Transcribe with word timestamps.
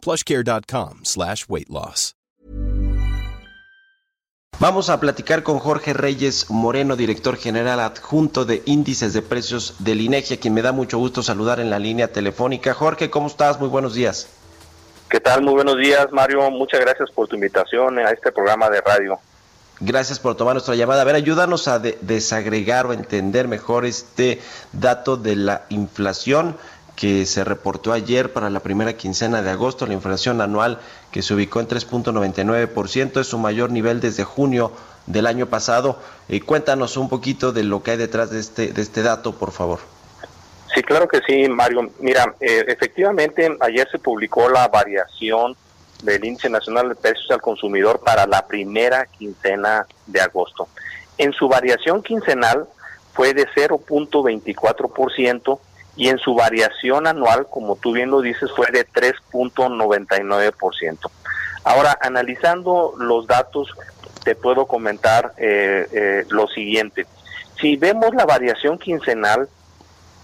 plushcare.com 0.00 1.00
slash 1.04 1.46
weight 1.48 1.68
loss. 1.68 2.14
Vamos 4.60 4.90
a 4.90 5.00
platicar 5.00 5.42
con 5.42 5.58
Jorge 5.58 5.94
Reyes 5.94 6.50
Moreno, 6.50 6.94
director 6.94 7.38
general 7.38 7.80
adjunto 7.80 8.44
de 8.44 8.62
índices 8.66 9.14
de 9.14 9.22
precios 9.22 9.76
del 9.78 10.02
INEGI, 10.02 10.34
a 10.34 10.36
quien 10.36 10.52
me 10.52 10.60
da 10.60 10.70
mucho 10.70 10.98
gusto 10.98 11.22
saludar 11.22 11.60
en 11.60 11.70
la 11.70 11.78
línea 11.78 12.12
telefónica. 12.12 12.74
Jorge, 12.74 13.08
¿cómo 13.08 13.28
estás? 13.28 13.58
Muy 13.58 13.70
buenos 13.70 13.94
días. 13.94 14.28
¿Qué 15.08 15.18
tal? 15.18 15.40
Muy 15.40 15.54
buenos 15.54 15.78
días, 15.78 16.08
Mario. 16.12 16.50
Muchas 16.50 16.78
gracias 16.80 17.10
por 17.10 17.26
tu 17.26 17.36
invitación 17.36 18.00
a 18.00 18.10
este 18.10 18.30
programa 18.32 18.68
de 18.68 18.82
radio. 18.82 19.18
Gracias 19.80 20.20
por 20.20 20.36
tomar 20.36 20.52
nuestra 20.52 20.74
llamada. 20.74 21.00
A 21.00 21.04
ver, 21.06 21.14
ayúdanos 21.14 21.66
a 21.66 21.78
desagregar 21.78 22.84
o 22.84 22.92
entender 22.92 23.48
mejor 23.48 23.86
este 23.86 24.42
dato 24.72 25.16
de 25.16 25.36
la 25.36 25.62
inflación 25.70 26.58
que 27.00 27.24
se 27.24 27.44
reportó 27.44 27.94
ayer 27.94 28.30
para 28.30 28.50
la 28.50 28.60
primera 28.60 28.92
quincena 28.92 29.40
de 29.40 29.48
agosto, 29.48 29.86
la 29.86 29.94
inflación 29.94 30.42
anual 30.42 30.80
que 31.10 31.22
se 31.22 31.32
ubicó 31.32 31.60
en 31.60 31.66
3.99%, 31.66 33.20
es 33.20 33.26
su 33.26 33.38
mayor 33.38 33.70
nivel 33.70 34.00
desde 34.00 34.24
junio 34.24 34.70
del 35.06 35.26
año 35.26 35.46
pasado. 35.46 35.98
Eh, 36.28 36.42
cuéntanos 36.42 36.98
un 36.98 37.08
poquito 37.08 37.52
de 37.52 37.64
lo 37.64 37.82
que 37.82 37.92
hay 37.92 37.96
detrás 37.96 38.30
de 38.30 38.38
este, 38.38 38.74
de 38.74 38.82
este 38.82 39.00
dato, 39.00 39.34
por 39.34 39.50
favor. 39.50 39.78
Sí, 40.74 40.82
claro 40.82 41.08
que 41.08 41.20
sí, 41.26 41.48
Mario. 41.48 41.90
Mira, 42.00 42.34
eh, 42.38 42.66
efectivamente, 42.68 43.56
ayer 43.60 43.88
se 43.90 43.98
publicó 43.98 44.50
la 44.50 44.68
variación 44.68 45.56
del 46.02 46.22
Índice 46.22 46.50
Nacional 46.50 46.90
de 46.90 46.96
Precios 46.96 47.30
al 47.30 47.40
Consumidor 47.40 48.00
para 48.00 48.26
la 48.26 48.46
primera 48.46 49.06
quincena 49.06 49.86
de 50.06 50.20
agosto. 50.20 50.68
En 51.16 51.32
su 51.32 51.48
variación 51.48 52.02
quincenal 52.02 52.68
fue 53.14 53.32
de 53.32 53.48
0.24%, 53.48 55.60
y 55.96 56.08
en 56.08 56.18
su 56.18 56.34
variación 56.34 57.06
anual, 57.06 57.46
como 57.50 57.76
tú 57.76 57.92
bien 57.92 58.10
lo 58.10 58.20
dices, 58.20 58.50
fue 58.54 58.66
de 58.70 58.86
3.99%. 58.86 61.10
Ahora, 61.64 61.98
analizando 62.00 62.94
los 62.98 63.26
datos, 63.26 63.74
te 64.24 64.34
puedo 64.34 64.66
comentar 64.66 65.34
eh, 65.36 65.86
eh, 65.92 66.24
lo 66.30 66.48
siguiente. 66.48 67.06
Si 67.60 67.76
vemos 67.76 68.14
la 68.14 68.24
variación 68.24 68.78
quincenal 68.78 69.46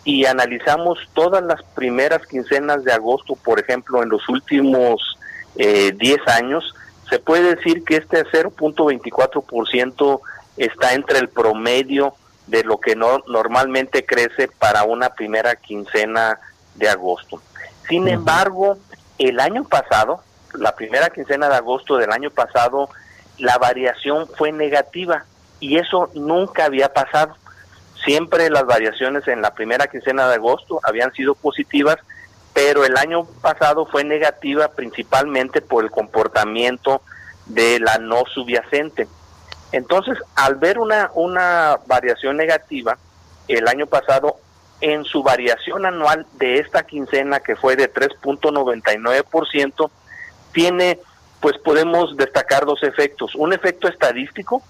y 0.05 0.25
analizamos 0.25 0.99
todas 1.13 1.45
las 1.45 1.63
primeras 1.63 2.27
quincenas 2.27 2.83
de 2.85 2.93
agosto, 2.93 3.37
por 3.37 3.61
ejemplo, 3.61 4.03
en 4.03 4.09
los 4.09 4.27
últimos 4.29 5.19
eh, 5.57 5.93
10 5.97 6.29
años, 6.29 6.75
se 7.11 7.19
puede 7.19 7.57
decir 7.57 7.85
que 7.85 7.97
este 7.97 8.25
0.24% 8.25 10.21
está 10.57 10.95
entre 10.95 11.19
el 11.19 11.29
promedio 11.29 12.15
de 12.47 12.65
lo 12.65 12.79
que 12.79 12.95
no 12.95 13.23
normalmente 13.27 14.05
crece 14.05 14.49
para 14.49 14.85
una 14.85 15.11
primera 15.11 15.57
quincena 15.57 16.39
de 16.75 16.89
agosto. 16.89 17.43
Sin 17.89 18.09
embargo, 18.09 18.79
el 19.19 19.41
año 19.41 19.65
pasado, 19.65 20.21
la 20.55 20.75
primera 20.75 21.11
quincena 21.11 21.49
de 21.49 21.57
agosto 21.57 21.97
del 21.97 22.13
año 22.13 22.31
pasado, 22.31 22.89
la 23.39 23.59
variación 23.59 24.29
fue 24.37 24.53
negativa 24.53 25.25
y 25.61 25.79
eso 25.79 26.11
nunca 26.15 26.65
había 26.65 26.93
pasado. 26.93 27.37
Siempre 28.05 28.51
las 28.51 28.67
variaciones 28.67 29.27
en 29.27 29.43
la 29.43 29.55
primera 29.55 29.89
quincena 29.89 30.29
de 30.29 30.35
agosto 30.35 30.81
habían 30.85 31.13
sido 31.13 31.35
positivas, 31.35 31.97
pero 32.55 32.85
el 32.85 32.97
año 32.97 33.25
pasado 33.43 33.87
fue 33.87 34.05
negativa 34.05 34.69
principalmente 34.69 35.61
por 35.61 35.85
el 35.85 35.91
comportamiento 35.91 37.03
de 37.47 37.81
la 37.81 37.99
no 37.99 38.25
subyacente. 38.33 39.09
Entonces, 39.77 40.19
al 40.35 40.55
ver 40.55 40.79
una, 40.79 41.11
una 41.13 41.79
variación 41.87 42.39
negativa, 42.39 42.97
el 43.47 43.69
año 43.69 43.87
pasado, 43.87 44.37
en 44.81 45.05
su 45.05 45.23
variación 45.23 45.85
anual 45.85 46.27
de 46.39 46.61
esta 46.61 46.85
quincena, 46.85 47.41
que 47.41 47.57
fue 47.57 47.77
de 47.77 47.93
3.99%, 47.93 49.91
tiene, 50.53 50.99
pues 51.41 51.59
podemos 51.59 52.17
destacar 52.17 52.65
dos 52.65 52.83
efectos. 52.85 53.35
Un 53.35 53.53
efecto 53.53 53.87
estadístico, 53.87 54.63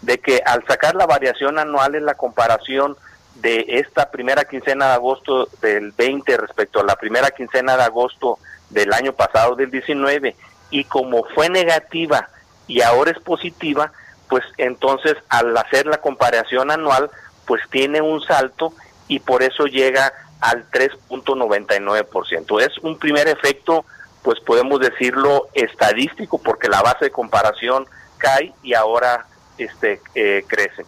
de 0.00 0.18
que 0.18 0.40
al 0.46 0.64
sacar 0.64 0.94
la 0.94 1.06
variación 1.06 1.58
anual 1.58 1.96
en 1.96 2.06
la 2.06 2.14
comparación 2.14 2.96
de 3.34 3.64
esta 3.66 4.12
primera 4.12 4.44
quincena 4.44 4.86
de 4.86 4.92
agosto 4.92 5.48
del 5.60 5.90
20 5.90 6.36
respecto 6.36 6.78
a 6.78 6.84
la 6.84 6.94
primera 6.94 7.32
quincena 7.32 7.76
de 7.76 7.82
agosto 7.82 8.38
del 8.70 8.92
año 8.92 9.12
pasado 9.12 9.56
del 9.56 9.72
19, 9.72 10.36
y 10.70 10.84
como 10.84 11.24
fue 11.34 11.48
negativa 11.48 12.28
y 12.68 12.80
ahora 12.80 13.10
es 13.10 13.18
positiva, 13.18 13.92
pues 14.32 14.44
entonces 14.56 15.14
al 15.28 15.54
hacer 15.54 15.84
la 15.84 15.98
comparación 15.98 16.70
anual, 16.70 17.10
pues 17.44 17.60
tiene 17.68 18.00
un 18.00 18.22
salto 18.22 18.72
y 19.06 19.18
por 19.18 19.42
eso 19.42 19.66
llega 19.66 20.10
al 20.40 20.70
3.99%. 20.70 22.62
Es 22.62 22.78
un 22.78 22.98
primer 22.98 23.28
efecto, 23.28 23.84
pues 24.22 24.40
podemos 24.40 24.80
decirlo 24.80 25.48
estadístico, 25.52 26.38
porque 26.38 26.70
la 26.70 26.80
base 26.80 27.04
de 27.04 27.10
comparación 27.10 27.84
cae 28.16 28.54
y 28.62 28.72
ahora 28.72 29.26
este 29.58 30.00
eh, 30.14 30.46
crece. 30.46 30.86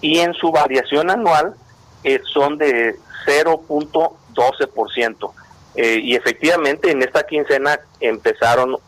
y 0.00 0.18
en 0.18 0.34
su 0.34 0.50
variación 0.50 1.10
anual 1.10 1.54
eh, 2.02 2.20
son 2.32 2.58
de 2.58 2.96
0.12%. 3.26 5.32
Eh, 5.76 5.98
y 6.02 6.14
efectivamente 6.14 6.90
en 6.90 7.02
esta 7.02 7.26
quincena 7.26 7.80
empezaron, 8.00 8.78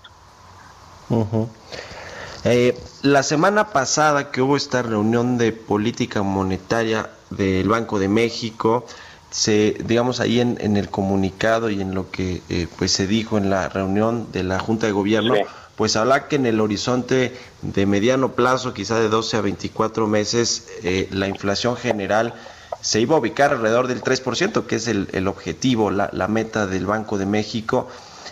Eh, 2.45 2.77
la 3.03 3.23
semana 3.23 3.69
pasada 3.69 4.29
que 4.29 4.41
hubo 4.41 4.57
esta 4.57 4.81
reunión 4.81 5.37
de 5.37 5.53
política 5.53 6.23
monetaria 6.23 7.09
del 7.29 7.69
Banco 7.69 7.99
de 7.99 8.09
México, 8.09 8.85
se, 9.29 9.77
digamos 9.85 10.19
ahí 10.19 10.41
en, 10.41 10.77
el 10.77 10.89
comunicado 10.89 11.69
y 11.69 11.81
en 11.81 11.95
lo 11.95 12.11
que 12.11 12.41
eh, 12.49 12.67
pues 12.77 12.91
se 12.91 13.07
dijo 13.07 13.37
en 13.37 13.49
la 13.49 13.69
reunión 13.69 14.31
de 14.33 14.43
la 14.43 14.59
Junta 14.59 14.87
de 14.87 14.91
Gobierno, 14.91 15.35
pues 15.77 15.95
habla 15.95 16.27
que 16.27 16.35
en 16.35 16.45
el 16.45 16.59
horizonte 16.59 17.35
de 17.61 17.85
mediano 17.85 18.33
plazo, 18.33 18.73
quizá 18.73 18.99
de 18.99 19.07
12 19.07 19.37
a 19.37 19.41
24 19.41 20.05
meses, 20.07 20.67
eh, 20.83 21.07
la 21.11 21.29
inflación 21.29 21.77
general 21.77 22.33
se 22.81 22.99
iba 22.99 23.15
a 23.15 23.19
ubicar 23.19 23.53
alrededor 23.53 23.87
del 23.87 24.01
3%, 24.03 24.65
que 24.65 24.75
es 24.75 24.87
el, 24.89 25.07
el 25.13 25.29
objetivo, 25.29 25.91
la, 25.91 26.09
la 26.11 26.27
meta 26.27 26.67
del 26.67 26.85
Banco 26.85 27.17
de 27.17 27.25
México. 27.25 27.87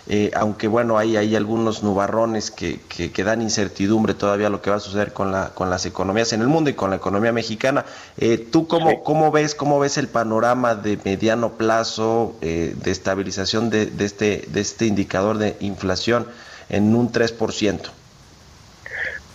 Eh, 0.08 0.32
aunque 0.34 0.68
bueno, 0.68 0.98
hay, 0.98 1.16
hay 1.16 1.36
algunos 1.36 1.84
nubarrones 1.84 2.52
que, 2.52 2.80
que, 2.82 3.24
dan 3.24 3.42
incertidumbre 3.42 4.14
todavía 4.14 4.50
lo 4.50 4.62
que 4.62 4.70
va 4.70 4.78
a 4.78 4.80
suceder 4.80 5.14
con, 5.14 5.32
la, 5.32 5.52
con 5.54 5.70
las 5.70 5.86
economías 5.86 6.34
en 6.34 6.42
el 6.42 6.48
mundo 6.48 6.70
y 6.70 6.74
con 6.74 6.90
la 6.90 6.96
economía 6.96 7.32
mexicana. 7.32 7.86
Eh, 8.18 8.38
¿Tú 8.38 8.68
cómo, 8.68 9.04
cómo, 9.04 9.32
ves, 9.32 9.56
cómo 9.56 9.80
ves 9.80 9.98
el 9.98 10.08
panorama 10.08 10.76
de 10.76 10.98
mediano 11.04 11.54
plazo 11.54 12.36
eh, 12.42 12.74
de 12.76 12.92
estabilización 12.92 13.70
de, 13.70 13.86
de, 13.86 14.06
este, 14.06 14.46
de 14.48 14.62
este 14.62 14.86
indicador 14.86 15.38
de 15.38 15.56
inflación 15.60 16.28
en 16.70 16.96
un 16.96 17.12
3%? 17.12 17.80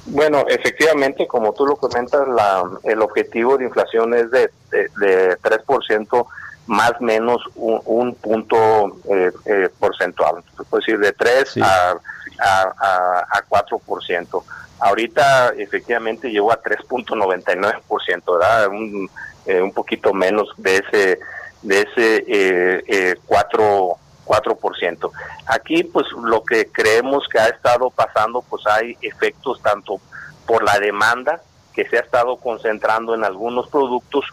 Bueno, 0.06 0.44
efectivamente, 0.48 1.26
como 1.26 1.52
tú 1.52 1.66
lo 1.66 1.76
comentas, 1.76 2.28
la, 2.28 2.62
el 2.84 3.02
objetivo 3.02 3.58
de 3.58 3.64
inflación 3.64 4.14
es 4.14 4.30
de, 4.30 4.50
de, 4.70 4.88
de 5.00 5.38
3% 5.38 6.26
más 6.66 7.00
menos 7.00 7.42
un, 7.54 8.14
punto 8.14 8.98
eh, 9.10 9.30
eh, 9.44 9.68
porcentual, 9.78 10.42
es 10.60 10.70
decir, 10.70 10.98
de 10.98 11.12
3 11.12 11.58
a, 11.62 11.96
a, 12.38 13.26
a, 13.30 13.44
4%. 13.48 14.42
Ahorita 14.78 15.54
efectivamente 15.56 16.30
llegó 16.30 16.52
a 16.52 16.62
3.99%, 16.62 18.38
¿verdad? 18.38 18.68
Un, 18.68 19.08
eh, 19.46 19.62
un 19.62 19.72
poquito 19.72 20.12
menos 20.12 20.48
de 20.56 20.76
ese 20.76 21.20
de 21.62 21.80
ese 21.80 22.24
eh, 22.28 23.16
4 23.26 23.98
4%. 24.26 25.10
Aquí 25.46 25.84
pues 25.84 26.06
lo 26.12 26.44
que 26.44 26.66
creemos 26.66 27.28
que 27.28 27.38
ha 27.38 27.46
estado 27.46 27.90
pasando 27.90 28.42
pues 28.42 28.66
hay 28.66 28.96
efectos 29.00 29.62
tanto 29.62 30.00
por 30.46 30.64
la 30.64 30.78
demanda 30.78 31.40
que 31.72 31.88
se 31.88 31.96
ha 31.96 32.00
estado 32.00 32.36
concentrando 32.38 33.14
en 33.14 33.24
algunos 33.24 33.68
productos 33.68 34.24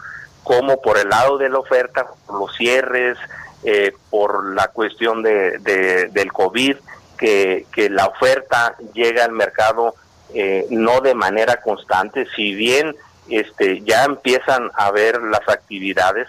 como 0.44 0.80
por 0.80 0.98
el 0.98 1.08
lado 1.08 1.38
de 1.38 1.48
la 1.48 1.58
oferta, 1.58 2.06
por 2.26 2.38
los 2.38 2.56
cierres, 2.56 3.18
eh, 3.64 3.92
por 4.10 4.54
la 4.54 4.68
cuestión 4.68 5.22
de, 5.22 5.58
del 6.12 6.32
COVID, 6.32 6.76
que, 7.16 7.66
la 7.90 8.06
oferta 8.06 8.76
llega 8.92 9.24
al 9.24 9.32
mercado 9.32 9.94
eh, 10.34 10.66
no 10.70 11.00
de 11.00 11.14
manera 11.14 11.60
constante, 11.62 12.26
si 12.36 12.54
bien 12.54 12.94
este, 13.28 13.80
ya 13.82 14.04
empiezan 14.04 14.70
a 14.74 14.90
ver 14.90 15.22
las 15.22 15.48
actividades, 15.48 16.28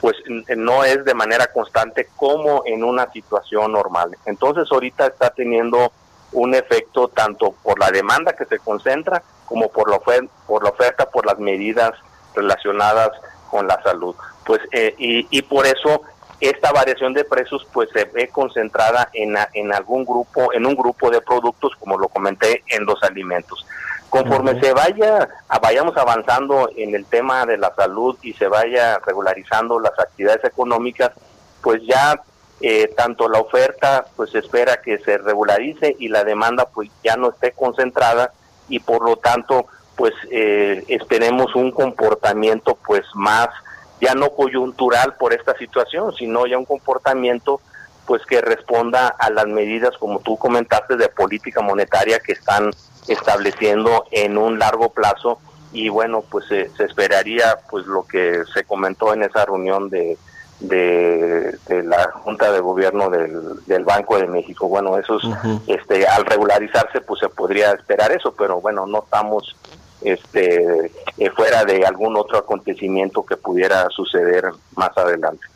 pues 0.00 0.16
no 0.56 0.84
es 0.84 1.04
de 1.04 1.14
manera 1.14 1.52
constante 1.52 2.08
como 2.16 2.62
en 2.66 2.82
una 2.82 3.10
situación 3.12 3.72
normal. 3.72 4.16
Entonces 4.26 4.66
ahorita 4.72 5.06
está 5.06 5.30
teniendo 5.30 5.92
un 6.32 6.54
efecto 6.54 7.08
tanto 7.08 7.52
por 7.62 7.78
la 7.78 7.90
demanda 7.90 8.32
que 8.32 8.46
se 8.46 8.58
concentra 8.58 9.22
como 9.46 9.70
por 9.70 9.90
la, 9.90 10.00
por 10.46 10.64
la 10.64 10.70
oferta, 10.70 11.10
por 11.10 11.26
las 11.26 11.38
medidas 11.38 11.92
relacionadas 12.34 13.10
con 13.50 13.66
la 13.66 13.82
salud. 13.82 14.14
Pues 14.44 14.60
eh, 14.72 14.94
y, 14.98 15.26
y, 15.30 15.42
por 15.42 15.66
eso 15.66 16.02
esta 16.40 16.72
variación 16.72 17.12
de 17.12 17.24
precios 17.24 17.66
pues 17.72 17.88
se 17.92 18.04
ve 18.06 18.28
concentrada 18.28 19.10
en, 19.12 19.36
en 19.52 19.72
algún 19.72 20.04
grupo, 20.04 20.52
en 20.52 20.66
un 20.66 20.74
grupo 20.74 21.10
de 21.10 21.20
productos, 21.20 21.72
como 21.78 21.98
lo 21.98 22.08
comenté, 22.08 22.64
en 22.68 22.84
los 22.84 23.02
alimentos. 23.02 23.66
Conforme 24.08 24.58
se 24.60 24.72
vaya, 24.72 25.28
vayamos 25.62 25.96
avanzando 25.96 26.68
en 26.76 26.96
el 26.96 27.06
tema 27.06 27.46
de 27.46 27.58
la 27.58 27.72
salud 27.76 28.18
y 28.22 28.32
se 28.32 28.48
vaya 28.48 28.98
regularizando 29.06 29.78
las 29.78 29.96
actividades 29.98 30.44
económicas, 30.44 31.12
pues 31.62 31.80
ya 31.86 32.20
eh, 32.60 32.92
tanto 32.96 33.28
la 33.28 33.38
oferta 33.38 34.06
pues 34.16 34.30
se 34.30 34.40
espera 34.40 34.82
que 34.82 34.98
se 34.98 35.16
regularice 35.16 35.96
y 35.98 36.08
la 36.08 36.24
demanda 36.24 36.66
pues 36.66 36.90
ya 37.04 37.16
no 37.16 37.30
esté 37.30 37.52
concentrada 37.52 38.32
y 38.68 38.80
por 38.80 39.02
lo 39.02 39.16
tanto 39.16 39.66
pues 40.00 40.14
eh, 40.30 40.82
esperemos 40.88 41.54
un 41.54 41.72
comportamiento 41.72 42.78
pues 42.86 43.04
más 43.12 43.50
ya 44.00 44.14
no 44.14 44.30
coyuntural 44.30 45.12
por 45.16 45.34
esta 45.34 45.54
situación, 45.58 46.14
sino 46.14 46.46
ya 46.46 46.56
un 46.56 46.64
comportamiento 46.64 47.60
pues 48.06 48.24
que 48.24 48.40
responda 48.40 49.08
a 49.08 49.28
las 49.28 49.46
medidas 49.46 49.98
como 49.98 50.20
tú 50.20 50.38
comentaste 50.38 50.96
de 50.96 51.10
política 51.10 51.60
monetaria 51.60 52.18
que 52.18 52.32
están 52.32 52.70
estableciendo 53.08 54.06
en 54.10 54.38
un 54.38 54.58
largo 54.58 54.88
plazo 54.88 55.38
y 55.70 55.90
bueno 55.90 56.24
pues 56.30 56.46
se 56.46 56.70
esperaría 56.82 57.58
pues 57.70 57.84
lo 57.84 58.06
que 58.06 58.44
se 58.54 58.64
comentó 58.64 59.12
en 59.12 59.24
esa 59.24 59.44
reunión 59.44 59.90
de, 59.90 60.16
de, 60.60 61.82
la 61.84 62.10
Junta 62.12 62.50
de 62.52 62.60
Gobierno 62.60 63.10
del, 63.10 63.64
del, 63.66 63.84
Banco 63.84 64.18
de 64.18 64.26
México. 64.26 64.66
Bueno, 64.66 64.96
eso 64.96 65.18
este, 65.66 66.06
al 66.06 66.24
regularizarse, 66.24 67.00
pues 67.00 67.20
se 67.20 67.28
podría 67.28 67.72
esperar 67.72 68.12
eso, 68.12 68.32
pero 68.32 68.62
bueno, 68.62 68.86
no 68.86 69.02
estamos 69.04 69.56
este, 70.02 70.90
eh, 71.18 71.30
fuera 71.30 71.64
de 71.64 71.84
algún 71.84 72.16
otro 72.16 72.38
acontecimiento 72.38 73.24
que 73.24 73.36
pudiera 73.36 73.88
suceder 73.90 74.44
más 74.76 74.96
adelante. 74.96 75.46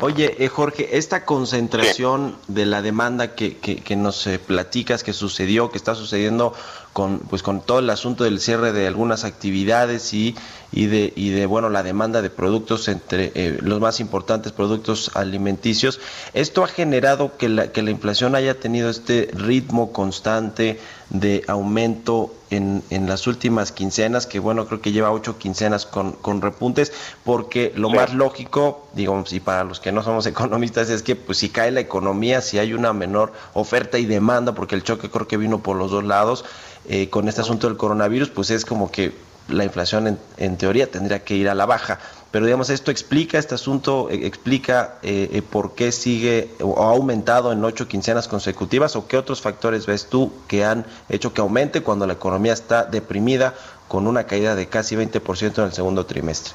Oye, 0.00 0.34
eh, 0.38 0.48
Jorge, 0.48 0.96
esta 0.96 1.26
concentración 1.26 2.36
de 2.48 2.64
la 2.64 2.80
demanda 2.80 3.34
que, 3.34 3.58
que, 3.58 3.96
nos 3.96 4.26
eh, 4.26 4.38
platicas 4.38 5.04
que 5.04 5.12
sucedió, 5.12 5.70
que 5.70 5.76
está 5.76 5.94
sucediendo 5.94 6.54
con, 6.96 7.18
pues, 7.18 7.42
con 7.42 7.60
todo 7.60 7.80
el 7.80 7.90
asunto 7.90 8.24
del 8.24 8.40
cierre 8.40 8.72
de 8.72 8.86
algunas 8.86 9.24
actividades 9.24 10.14
y, 10.14 10.34
y, 10.72 10.86
de, 10.86 11.12
y 11.14 11.28
de 11.28 11.44
bueno, 11.44 11.68
la 11.68 11.82
demanda 11.82 12.22
de 12.22 12.30
productos 12.30 12.88
entre 12.88 13.32
eh, 13.34 13.58
los 13.60 13.80
más 13.80 14.00
importantes 14.00 14.52
productos 14.52 15.10
alimenticios. 15.12 16.00
Esto 16.32 16.64
ha 16.64 16.68
generado 16.68 17.36
que 17.36 17.50
la, 17.50 17.70
que 17.70 17.82
la 17.82 17.90
inflación 17.90 18.34
haya 18.34 18.58
tenido 18.58 18.88
este 18.88 19.28
ritmo 19.34 19.92
constante 19.92 20.80
de 21.10 21.44
aumento 21.48 22.34
en, 22.50 22.82
en, 22.90 23.06
las 23.06 23.26
últimas 23.26 23.72
quincenas, 23.72 24.26
que 24.26 24.38
bueno, 24.38 24.66
creo 24.66 24.80
que 24.80 24.92
lleva 24.92 25.10
ocho 25.12 25.38
quincenas 25.38 25.84
con, 25.84 26.12
con 26.12 26.40
repuntes, 26.40 26.92
porque 27.24 27.72
lo 27.76 27.90
más 27.90 28.14
lógico, 28.14 28.88
digamos, 28.94 29.32
y 29.32 29.40
para 29.40 29.64
los 29.64 29.80
que 29.80 29.92
no 29.92 30.02
somos 30.02 30.26
economistas, 30.26 30.88
es 30.88 31.02
que 31.02 31.14
pues 31.14 31.38
si 31.38 31.50
cae 31.50 31.70
la 31.72 31.80
economía, 31.80 32.40
si 32.40 32.58
hay 32.58 32.72
una 32.72 32.92
menor 32.92 33.32
oferta 33.52 33.98
y 33.98 34.06
demanda, 34.06 34.54
porque 34.54 34.74
el 34.74 34.82
choque 34.82 35.10
creo 35.10 35.28
que 35.28 35.36
vino 35.36 35.62
por 35.62 35.76
los 35.76 35.90
dos 35.90 36.04
lados, 36.04 36.44
eh, 36.88 37.10
con 37.10 37.28
este 37.28 37.40
asunto 37.40 37.68
del 37.68 37.76
coronavirus, 37.76 38.30
pues 38.30 38.50
es 38.50 38.64
como 38.64 38.90
que 38.90 39.12
la 39.48 39.64
inflación 39.64 40.06
en, 40.08 40.18
en 40.38 40.56
teoría 40.56 40.90
tendría 40.90 41.24
que 41.24 41.34
ir 41.36 41.48
a 41.48 41.54
la 41.54 41.66
baja 41.66 42.00
pero 42.36 42.44
digamos 42.44 42.68
esto 42.68 42.90
explica, 42.90 43.38
este 43.38 43.54
asunto 43.54 44.10
eh, 44.10 44.26
explica 44.26 44.96
eh, 45.02 45.30
eh, 45.32 45.40
por 45.40 45.74
qué 45.74 45.90
sigue 45.90 46.50
o 46.60 46.84
ha 46.84 46.90
aumentado 46.90 47.50
en 47.50 47.64
ocho 47.64 47.88
quincenas 47.88 48.28
consecutivas 48.28 48.94
o 48.94 49.08
qué 49.08 49.16
otros 49.16 49.40
factores 49.40 49.86
ves 49.86 50.10
tú 50.10 50.30
que 50.46 50.62
han 50.62 50.84
hecho 51.08 51.32
que 51.32 51.40
aumente 51.40 51.82
cuando 51.82 52.06
la 52.06 52.12
economía 52.12 52.52
está 52.52 52.84
deprimida 52.84 53.54
con 53.88 54.06
una 54.06 54.24
caída 54.24 54.54
de 54.54 54.66
casi 54.66 54.96
20% 54.96 55.58
en 55.60 55.64
el 55.64 55.72
segundo 55.72 56.04
trimestre. 56.04 56.52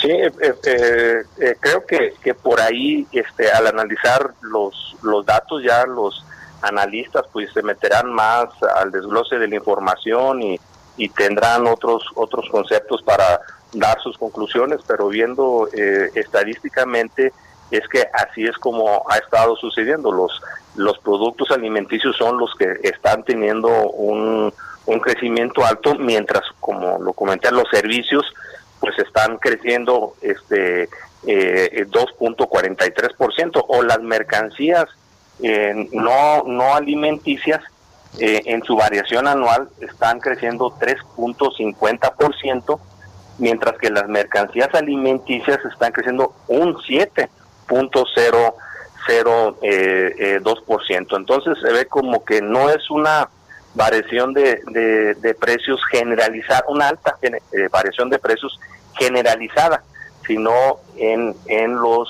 Sí, 0.00 0.08
creo 1.58 1.84
que, 1.84 2.14
que 2.22 2.34
por 2.34 2.60
ahí, 2.60 3.08
este, 3.10 3.50
al 3.50 3.66
analizar 3.66 4.34
los, 4.40 4.96
los 5.02 5.26
datos, 5.26 5.64
ya 5.64 5.84
los 5.84 6.24
analistas 6.62 7.24
pues 7.32 7.52
se 7.52 7.62
meterán 7.62 8.12
más 8.12 8.48
al 8.76 8.90
desglose 8.90 9.38
de 9.38 9.48
la 9.48 9.56
información 9.56 10.42
y, 10.42 10.60
y 10.96 11.08
tendrán 11.08 11.66
otros 11.66 12.04
otros 12.14 12.48
conceptos 12.50 13.02
para 13.02 13.40
dar 13.72 14.00
sus 14.00 14.18
conclusiones, 14.18 14.80
pero 14.86 15.08
viendo 15.08 15.68
eh, 15.72 16.10
estadísticamente 16.14 17.32
es 17.70 17.86
que 17.88 18.04
así 18.12 18.44
es 18.44 18.56
como 18.58 19.04
ha 19.08 19.16
estado 19.18 19.56
sucediendo. 19.56 20.10
Los, 20.10 20.40
los 20.74 20.98
productos 20.98 21.50
alimenticios 21.50 22.16
son 22.16 22.38
los 22.38 22.52
que 22.54 22.80
están 22.82 23.22
teniendo 23.22 23.68
un, 23.90 24.52
un 24.86 25.00
crecimiento 25.00 25.64
alto, 25.64 25.94
mientras, 25.94 26.42
como 26.58 26.98
lo 26.98 27.12
comenté, 27.12 27.50
los 27.52 27.68
servicios 27.70 28.24
pues 28.80 28.98
están 28.98 29.36
creciendo 29.36 30.14
este 30.22 30.88
eh, 31.26 31.86
2.43% 31.86 33.64
o 33.68 33.82
las 33.82 34.00
mercancías 34.00 34.86
eh, 35.42 35.88
no, 35.92 36.44
no 36.44 36.74
alimenticias 36.74 37.60
eh, 38.18 38.42
en 38.46 38.64
su 38.64 38.74
variación 38.76 39.28
anual 39.28 39.68
están 39.80 40.18
creciendo 40.20 40.74
3.50% 40.78 42.80
mientras 43.38 43.78
que 43.78 43.90
las 43.90 44.08
mercancías 44.08 44.74
alimenticias 44.74 45.58
están 45.64 45.92
creciendo 45.92 46.34
un 46.48 46.74
7.02%. 46.76 48.54
Eh, 49.62 50.14
eh, 50.18 50.40
Entonces 51.16 51.58
se 51.60 51.72
ve 51.72 51.86
como 51.86 52.24
que 52.24 52.42
no 52.42 52.70
es 52.70 52.90
una 52.90 53.28
variación 53.74 54.34
de, 54.34 54.60
de, 55.20 55.34
precios 55.34 55.80
generalizada, 55.90 56.64
una 56.68 56.88
alta 56.88 57.16
eh, 57.22 57.40
variación 57.70 58.10
de 58.10 58.18
precios 58.18 58.58
generalizada, 58.98 59.82
sino 60.26 60.52
en, 60.96 61.34
en 61.46 61.76
los, 61.76 62.08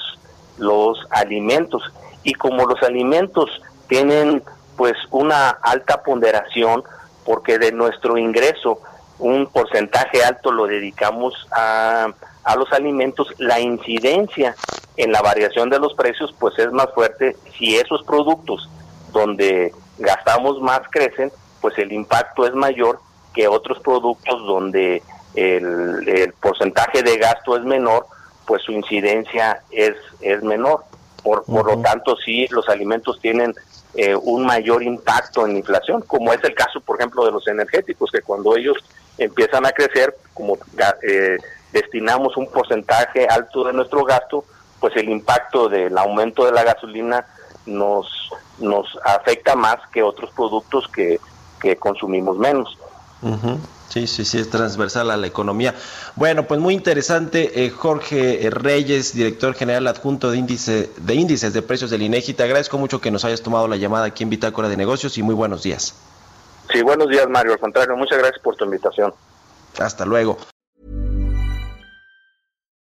los 0.58 0.98
alimentos. 1.10 1.82
Y 2.22 2.34
como 2.34 2.66
los 2.66 2.82
alimentos 2.82 3.50
tienen 3.88 4.42
pues 4.76 4.94
una 5.10 5.50
alta 5.50 6.02
ponderación, 6.02 6.82
porque 7.24 7.58
de 7.58 7.72
nuestro 7.72 8.16
ingreso 8.16 8.80
un 9.18 9.46
porcentaje 9.46 10.24
alto 10.24 10.50
lo 10.50 10.66
dedicamos 10.66 11.34
a, 11.52 12.08
a 12.44 12.56
los 12.56 12.72
alimentos, 12.72 13.34
la 13.38 13.60
incidencia 13.60 14.56
en 14.96 15.12
la 15.12 15.20
variación 15.20 15.68
de 15.68 15.78
los 15.78 15.94
precios 15.94 16.34
pues 16.38 16.58
es 16.58 16.72
más 16.72 16.88
fuerte 16.94 17.36
si 17.58 17.76
esos 17.76 18.02
productos 18.04 18.68
donde 19.12 19.74
gastamos 19.98 20.60
más 20.60 20.80
crecen, 20.90 21.30
pues 21.60 21.76
el 21.78 21.92
impacto 21.92 22.46
es 22.46 22.54
mayor 22.54 23.00
que 23.34 23.48
otros 23.48 23.78
productos 23.80 24.44
donde 24.46 25.02
el, 25.34 26.08
el 26.08 26.32
porcentaje 26.34 27.02
de 27.02 27.16
gasto 27.18 27.56
es 27.56 27.64
menor, 27.64 28.06
pues 28.46 28.62
su 28.62 28.72
incidencia 28.72 29.62
es, 29.70 29.94
es 30.20 30.42
menor. 30.42 30.84
Por, 31.22 31.44
por 31.44 31.66
lo 31.66 31.80
tanto, 31.82 32.16
sí, 32.16 32.46
los 32.50 32.68
alimentos 32.68 33.20
tienen 33.20 33.54
eh, 33.94 34.14
un 34.14 34.46
mayor 34.46 34.82
impacto 34.82 35.46
en 35.46 35.56
inflación, 35.56 36.02
como 36.02 36.32
es 36.32 36.42
el 36.44 36.54
caso, 36.54 36.80
por 36.80 36.96
ejemplo, 36.96 37.24
de 37.24 37.32
los 37.32 37.46
energéticos, 37.48 38.10
que 38.10 38.22
cuando 38.22 38.56
ellos 38.56 38.76
empiezan 39.18 39.66
a 39.66 39.72
crecer, 39.72 40.16
como 40.32 40.56
eh, 41.02 41.38
destinamos 41.72 42.36
un 42.36 42.50
porcentaje 42.50 43.26
alto 43.26 43.64
de 43.64 43.72
nuestro 43.72 44.04
gasto, 44.04 44.44
pues 44.78 44.96
el 44.96 45.08
impacto 45.08 45.68
del 45.68 45.96
aumento 45.98 46.44
de 46.44 46.52
la 46.52 46.64
gasolina 46.64 47.26
nos, 47.66 48.30
nos 48.58 48.98
afecta 49.04 49.54
más 49.54 49.76
que 49.92 50.02
otros 50.02 50.30
productos 50.30 50.88
que, 50.88 51.20
que 51.60 51.76
consumimos 51.76 52.38
menos. 52.38 52.78
Sí, 53.90 54.06
sí, 54.06 54.24
sí, 54.24 54.38
es 54.38 54.48
transversal 54.48 55.10
a 55.10 55.16
la 55.16 55.26
economía. 55.26 55.74
Bueno, 56.14 56.44
pues 56.44 56.60
muy 56.60 56.74
interesante, 56.74 57.64
eh, 57.64 57.70
Jorge 57.70 58.48
Reyes, 58.48 59.14
director 59.14 59.52
general 59.54 59.88
adjunto 59.88 60.30
de, 60.30 60.38
índice, 60.38 60.90
de 60.96 61.14
índices 61.14 61.52
de 61.52 61.60
precios 61.60 61.90
del 61.90 62.02
INEGI. 62.02 62.34
Te 62.34 62.44
agradezco 62.44 62.78
mucho 62.78 63.00
que 63.00 63.10
nos 63.10 63.24
hayas 63.24 63.42
tomado 63.42 63.66
la 63.66 63.76
llamada 63.76 64.06
aquí 64.06 64.22
en 64.22 64.30
Bitácora 64.30 64.68
de 64.68 64.76
Negocios 64.76 65.18
y 65.18 65.24
muy 65.24 65.34
buenos 65.34 65.64
días. 65.64 65.94
Sí, 66.72 66.82
buenos 66.82 67.08
días, 67.08 67.28
Mario. 67.28 67.52
Al 67.52 67.58
contrario, 67.58 67.96
muchas 67.96 68.18
gracias 68.18 68.40
por 68.40 68.54
tu 68.54 68.64
invitación. 68.64 69.12
Hasta 69.78 70.06
luego. 70.06 70.38